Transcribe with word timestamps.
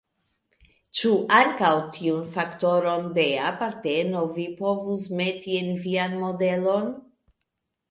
Ĉu 0.99 1.11
ankaŭ 1.39 1.73
tiun 1.97 2.23
faktoron 2.31 3.05
de 3.19 3.27
aparteno 3.51 4.25
vi 4.39 4.47
povus 4.65 5.07
meti 5.21 5.61
en 5.63 5.71
vian 5.87 6.19
modelon? 6.25 6.93